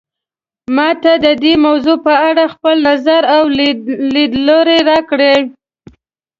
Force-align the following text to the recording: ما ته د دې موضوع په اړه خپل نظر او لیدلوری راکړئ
ما 0.75 0.89
ته 1.03 1.11
د 1.25 1.27
دې 1.43 1.53
موضوع 1.65 1.97
په 2.07 2.13
اړه 2.29 2.43
خپل 2.53 2.75
نظر 2.89 3.21
او 3.35 3.43
لیدلوری 4.15 4.79
راکړئ 4.89 5.37